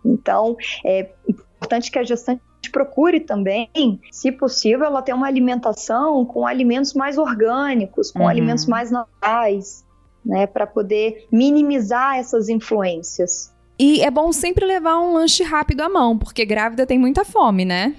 Então, 0.06 0.56
é 0.86 1.10
importante 1.28 1.92
que 1.92 2.00
a 2.00 2.04
gestante 2.04 2.42
procure 2.72 3.20
também, 3.20 3.70
se 4.10 4.32
possível, 4.32 4.86
ela 4.86 5.02
ter 5.02 5.12
uma 5.12 5.28
alimentação 5.28 6.26
com 6.26 6.48
alimentos 6.48 6.94
mais 6.94 7.18
orgânicos, 7.18 8.10
com 8.10 8.20
uhum. 8.20 8.30
alimentos 8.30 8.66
mais 8.66 8.90
naturais, 8.90 9.86
né, 10.26 10.48
para 10.48 10.66
poder 10.66 11.28
minimizar 11.30 12.16
essas 12.16 12.48
influências. 12.48 13.54
E 13.78 14.02
é 14.02 14.10
bom 14.10 14.32
sempre 14.32 14.66
levar 14.66 14.98
um 14.98 15.14
lanche 15.14 15.44
rápido 15.44 15.82
à 15.82 15.90
mão, 15.90 16.18
porque 16.18 16.46
grávida 16.46 16.86
tem 16.86 16.98
muita 16.98 17.26
fome, 17.26 17.66
né? 17.66 17.96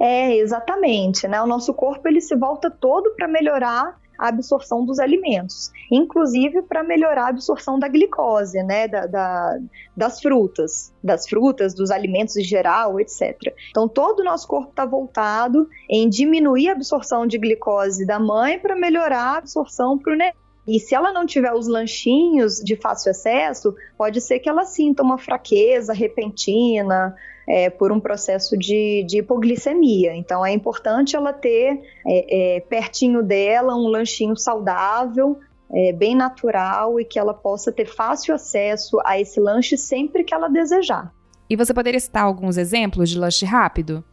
É, 0.00 0.34
exatamente, 0.36 1.28
né? 1.28 1.42
O 1.42 1.46
nosso 1.46 1.74
corpo 1.74 2.08
ele 2.08 2.22
se 2.22 2.34
volta 2.34 2.70
todo 2.70 3.10
para 3.16 3.28
melhorar 3.28 3.98
a 4.18 4.28
absorção 4.28 4.84
dos 4.84 4.98
alimentos, 4.98 5.70
inclusive 5.90 6.62
para 6.62 6.82
melhorar 6.82 7.26
a 7.26 7.28
absorção 7.28 7.78
da 7.78 7.88
glicose, 7.88 8.62
né, 8.62 8.88
da, 8.88 9.06
da, 9.06 9.58
das 9.96 10.20
frutas, 10.20 10.92
das 11.02 11.28
frutas, 11.28 11.74
dos 11.74 11.90
alimentos 11.90 12.36
em 12.36 12.44
geral, 12.44 12.98
etc. 13.00 13.54
Então, 13.70 13.88
todo 13.88 14.20
o 14.20 14.24
nosso 14.24 14.46
corpo 14.46 14.70
está 14.70 14.84
voltado 14.84 15.68
em 15.88 16.08
diminuir 16.08 16.68
a 16.68 16.72
absorção 16.72 17.26
de 17.26 17.38
glicose 17.38 18.06
da 18.06 18.18
mãe 18.18 18.58
para 18.58 18.76
melhorar 18.76 19.34
a 19.34 19.38
absorção 19.38 19.98
para 19.98 20.12
o 20.12 20.16
neném. 20.16 20.45
E 20.66 20.80
se 20.80 20.94
ela 20.94 21.12
não 21.12 21.24
tiver 21.24 21.52
os 21.52 21.68
lanchinhos 21.68 22.56
de 22.56 22.74
fácil 22.74 23.10
acesso, 23.10 23.74
pode 23.96 24.20
ser 24.20 24.40
que 24.40 24.48
ela 24.48 24.64
sinta 24.64 25.02
uma 25.02 25.16
fraqueza 25.16 25.92
repentina 25.92 27.14
é, 27.48 27.70
por 27.70 27.92
um 27.92 28.00
processo 28.00 28.56
de, 28.58 29.04
de, 29.06 29.18
hipoglicemia. 29.18 30.14
Então 30.16 30.44
é 30.44 30.52
importante 30.52 31.14
ela 31.14 31.32
ter 31.32 31.80
é, 32.06 32.56
é, 32.56 32.60
pertinho 32.60 33.22
dela 33.22 33.76
um 33.76 33.86
lanchinho 33.86 34.36
saudável 34.36 35.38
é, 35.72 35.92
bem 35.92 36.16
natural 36.16 36.98
e 37.00 37.04
que 37.04 37.18
ela 37.18 37.34
possa 37.34 37.70
ter 37.70 37.86
fácil 37.86 38.34
acesso 38.34 38.98
a 39.04 39.20
esse 39.20 39.38
lanche 39.38 39.76
sempre 39.76 40.24
que 40.24 40.34
ela 40.34 40.48
desejar. 40.48 41.12
E 41.48 41.54
você 41.54 41.72
poderia 41.72 42.00
citar 42.00 42.24
alguns 42.24 42.56
exemplos 42.56 43.08
de 43.08 43.18
lanche 43.18 43.44
rápido? 43.44 44.04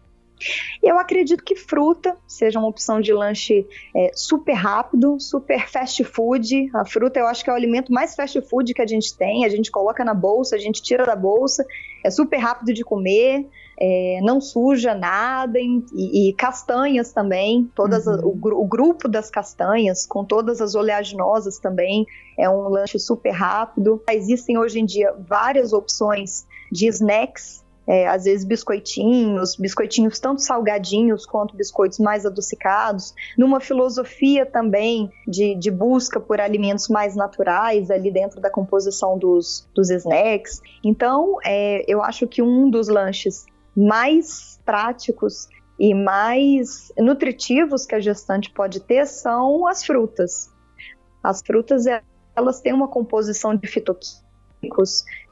Eu 0.81 0.99
acredito 0.99 1.43
que 1.43 1.55
fruta 1.55 2.17
seja 2.27 2.59
uma 2.59 2.67
opção 2.67 2.99
de 2.99 3.13
lanche 3.13 3.65
é, 3.95 4.11
super 4.13 4.53
rápido, 4.53 5.19
super 5.19 5.67
fast 5.67 6.03
food. 6.03 6.69
A 6.73 6.85
fruta 6.85 7.19
eu 7.19 7.27
acho 7.27 7.43
que 7.43 7.49
é 7.49 7.53
o 7.53 7.55
alimento 7.55 7.91
mais 7.91 8.15
fast 8.15 8.41
food 8.41 8.73
que 8.73 8.81
a 8.81 8.87
gente 8.87 9.15
tem. 9.15 9.45
A 9.45 9.49
gente 9.49 9.71
coloca 9.71 10.03
na 10.03 10.13
bolsa, 10.13 10.55
a 10.55 10.59
gente 10.59 10.81
tira 10.81 11.05
da 11.05 11.15
bolsa, 11.15 11.65
é 12.03 12.09
super 12.09 12.37
rápido 12.37 12.73
de 12.73 12.83
comer. 12.83 13.47
É, 13.79 14.19
não 14.21 14.39
suja 14.39 14.93
nada, 14.93 15.59
e, 15.59 16.29
e 16.29 16.33
castanhas 16.33 17.11
também, 17.11 17.69
todas 17.73 18.05
uhum. 18.05 18.39
o, 18.43 18.61
o, 18.61 18.65
grupo 18.65 19.07
das 19.09 19.31
castanhas, 19.31 20.05
com 20.05 20.23
todas 20.23 20.61
as 20.61 20.75
oleaginosas 20.75 21.57
também, 21.57 22.05
é 22.37 22.47
um 22.47 22.69
lanche 22.69 22.99
super 22.99 23.31
rápido. 23.31 24.01
Existem 24.11 24.59
hoje 24.59 24.79
em 24.79 24.85
dia 24.85 25.11
várias 25.27 25.73
opções 25.73 26.45
de 26.71 26.87
snacks 26.87 27.62
é, 27.87 28.07
às 28.07 28.23
vezes 28.23 28.45
biscoitinhos, 28.45 29.55
biscoitinhos 29.55 30.19
tanto 30.19 30.41
salgadinhos 30.41 31.25
quanto 31.25 31.55
biscoitos 31.55 31.99
mais 31.99 32.25
adocicados, 32.25 33.13
numa 33.37 33.59
filosofia 33.59 34.45
também 34.45 35.11
de, 35.27 35.55
de 35.55 35.69
busca 35.69 36.19
por 36.19 36.39
alimentos 36.39 36.87
mais 36.87 37.15
naturais 37.15 37.91
ali 37.91 38.11
dentro 38.11 38.39
da 38.39 38.49
composição 38.49 39.17
dos, 39.17 39.67
dos 39.75 39.89
snacks. 39.89 40.61
Então, 40.83 41.37
é, 41.43 41.83
eu 41.87 42.01
acho 42.01 42.27
que 42.27 42.41
um 42.41 42.69
dos 42.69 42.87
lanches 42.87 43.45
mais 43.75 44.59
práticos 44.65 45.47
e 45.79 45.93
mais 45.93 46.91
nutritivos 46.97 47.85
que 47.85 47.95
a 47.95 47.99
gestante 47.99 48.51
pode 48.51 48.79
ter 48.79 49.05
são 49.05 49.67
as 49.67 49.83
frutas. 49.83 50.49
As 51.23 51.41
frutas, 51.45 51.85
elas 52.35 52.61
têm 52.61 52.73
uma 52.73 52.87
composição 52.87 53.55
de 53.55 53.67
fitoquímicos, 53.67 54.23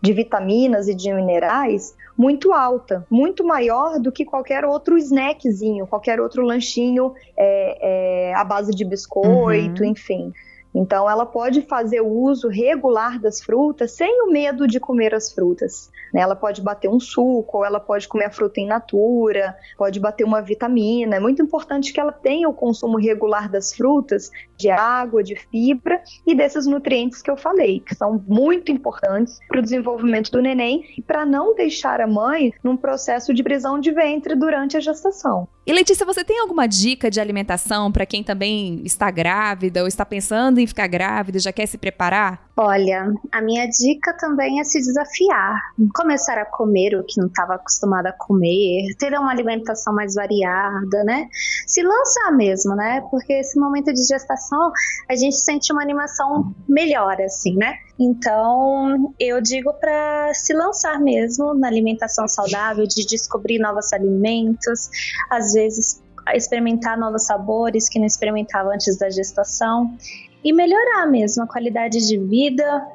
de 0.01 0.13
vitaminas 0.13 0.87
e 0.87 0.95
de 0.95 1.13
minerais 1.13 1.95
muito 2.17 2.53
alta, 2.53 3.05
muito 3.09 3.43
maior 3.43 3.99
do 3.99 4.11
que 4.11 4.25
qualquer 4.25 4.65
outro 4.65 4.97
snackzinho, 4.97 5.87
qualquer 5.87 6.19
outro 6.19 6.43
lanchinho 6.43 7.13
é, 7.37 8.29
é, 8.29 8.33
à 8.35 8.43
base 8.43 8.71
de 8.71 8.85
biscoito, 8.85 9.83
uhum. 9.83 9.89
enfim. 9.89 10.33
Então, 10.73 11.09
ela 11.09 11.25
pode 11.25 11.61
fazer 11.63 12.01
o 12.01 12.07
uso 12.07 12.47
regular 12.47 13.19
das 13.19 13.41
frutas 13.41 13.91
sem 13.91 14.21
o 14.23 14.31
medo 14.31 14.67
de 14.67 14.79
comer 14.79 15.13
as 15.13 15.31
frutas. 15.31 15.91
Né? 16.13 16.21
Ela 16.21 16.35
pode 16.35 16.61
bater 16.61 16.89
um 16.89 16.99
suco, 16.99 17.57
ou 17.57 17.65
ela 17.65 17.79
pode 17.79 18.07
comer 18.07 18.25
a 18.25 18.31
fruta 18.31 18.59
in 18.59 18.67
natura, 18.67 19.55
pode 19.77 19.99
bater 19.99 20.23
uma 20.23 20.41
vitamina. 20.41 21.17
É 21.17 21.19
muito 21.19 21.41
importante 21.41 21.91
que 21.91 21.99
ela 21.99 22.11
tenha 22.11 22.47
o 22.47 22.53
consumo 22.53 22.97
regular 22.97 23.49
das 23.49 23.73
frutas, 23.73 24.31
de 24.57 24.69
água, 24.69 25.23
de 25.23 25.35
fibra 25.35 26.01
e 26.25 26.35
desses 26.35 26.65
nutrientes 26.65 27.21
que 27.21 27.29
eu 27.29 27.37
falei, 27.37 27.79
que 27.79 27.95
são 27.95 28.23
muito 28.27 28.71
importantes 28.71 29.39
para 29.47 29.59
o 29.59 29.63
desenvolvimento 29.63 30.31
do 30.31 30.41
neném 30.41 30.85
e 30.97 31.01
para 31.01 31.25
não 31.25 31.55
deixar 31.55 31.99
a 31.99 32.07
mãe 32.07 32.53
num 32.63 32.77
processo 32.77 33.33
de 33.33 33.43
prisão 33.43 33.79
de 33.79 33.91
ventre 33.91 34.35
durante 34.35 34.77
a 34.77 34.79
gestação. 34.79 35.47
E 35.63 35.71
Letícia, 35.71 36.03
você 36.03 36.23
tem 36.23 36.39
alguma 36.39 36.67
dica 36.67 37.11
de 37.11 37.21
alimentação 37.21 37.91
para 37.91 38.03
quem 38.03 38.23
também 38.23 38.81
está 38.83 39.11
grávida 39.11 39.81
ou 39.81 39.87
está 39.87 40.03
pensando 40.03 40.59
em 40.59 40.65
ficar 40.65 40.87
grávida 40.87 41.37
e 41.37 41.41
já 41.41 41.53
quer 41.53 41.67
se 41.67 41.77
preparar? 41.77 42.49
Olha, 42.57 43.13
a 43.31 43.41
minha 43.41 43.67
dica 43.67 44.15
também 44.17 44.59
é 44.59 44.63
se 44.63 44.79
desafiar, 44.79 45.55
começar 45.93 46.37
a 46.39 46.45
comer 46.45 46.95
o 46.95 47.03
que 47.03 47.19
não 47.19 47.27
estava 47.27 47.55
acostumada 47.55 48.09
a 48.09 48.13
comer, 48.13 48.95
ter 48.97 49.13
uma 49.13 49.31
alimentação 49.31 49.93
mais 49.93 50.15
variada, 50.15 51.03
né? 51.03 51.27
Se 51.67 51.83
lançar 51.83 52.31
mesmo, 52.31 52.75
né? 52.75 53.03
Porque 53.11 53.33
esse 53.33 53.59
momento 53.59 53.93
de 53.93 54.03
gestação 54.03 54.71
a 55.07 55.15
gente 55.15 55.35
sente 55.35 55.71
uma 55.71 55.83
animação 55.83 56.53
melhor, 56.67 57.21
assim, 57.21 57.55
né? 57.55 57.75
Então, 58.03 59.13
eu 59.19 59.39
digo 59.39 59.71
para 59.75 60.33
se 60.33 60.53
lançar 60.53 60.99
mesmo 60.99 61.53
na 61.53 61.67
alimentação 61.67 62.27
saudável, 62.27 62.87
de 62.87 63.05
descobrir 63.05 63.59
novos 63.59 63.93
alimentos, 63.93 64.89
às 65.29 65.53
vezes 65.53 66.01
experimentar 66.33 66.97
novos 66.97 67.27
sabores 67.27 67.87
que 67.87 67.99
não 67.99 68.07
experimentava 68.07 68.69
antes 68.73 68.97
da 68.97 69.07
gestação 69.11 69.95
e 70.43 70.51
melhorar 70.51 71.05
mesmo 71.05 71.43
a 71.43 71.47
qualidade 71.47 72.07
de 72.07 72.17
vida, 72.17 72.87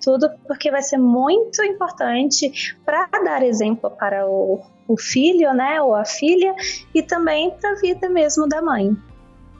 tudo 0.00 0.30
porque 0.46 0.70
vai 0.70 0.82
ser 0.82 0.98
muito 0.98 1.60
importante 1.64 2.76
para 2.84 3.08
dar 3.24 3.42
exemplo 3.42 3.90
para 3.90 4.28
o, 4.28 4.60
o 4.86 4.96
filho, 4.96 5.52
né, 5.52 5.82
ou 5.82 5.92
a 5.92 6.04
filha, 6.04 6.54
e 6.94 7.02
também 7.02 7.50
para 7.50 7.72
a 7.72 7.74
vida 7.80 8.08
mesmo 8.08 8.48
da 8.48 8.62
mãe. 8.62 8.96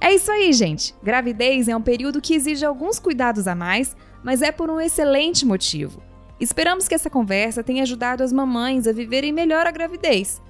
É 0.00 0.14
isso 0.14 0.30
aí, 0.30 0.52
gente. 0.52 0.94
Gravidez 1.02 1.68
é 1.68 1.76
um 1.76 1.82
período 1.82 2.20
que 2.20 2.34
exige 2.34 2.64
alguns 2.64 3.00
cuidados 3.00 3.48
a 3.48 3.54
mais, 3.56 3.96
mas 4.22 4.42
é 4.42 4.52
por 4.52 4.70
um 4.70 4.80
excelente 4.80 5.44
motivo. 5.44 6.02
Esperamos 6.40 6.88
que 6.88 6.94
essa 6.94 7.08
conversa 7.08 7.62
tenha 7.62 7.82
ajudado 7.82 8.22
as 8.22 8.32
mamães 8.32 8.86
a 8.86 8.92
viverem 8.92 9.32
melhor 9.32 9.66
a 9.66 9.70
gravidez. 9.70 10.42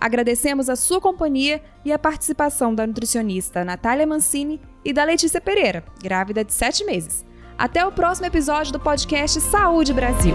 Agradecemos 0.00 0.68
a 0.68 0.76
sua 0.76 1.00
companhia 1.00 1.62
e 1.84 1.92
a 1.92 1.98
participação 1.98 2.74
da 2.74 2.86
nutricionista 2.86 3.64
Natália 3.64 4.06
Mancini 4.06 4.60
e 4.84 4.92
da 4.92 5.04
Letícia 5.04 5.40
Pereira, 5.40 5.84
grávida 6.02 6.44
de 6.44 6.52
7 6.52 6.84
meses. 6.84 7.24
Até 7.56 7.84
o 7.84 7.90
próximo 7.90 8.26
episódio 8.26 8.72
do 8.72 8.78
podcast 8.78 9.40
Saúde 9.40 9.92
Brasil. 9.92 10.34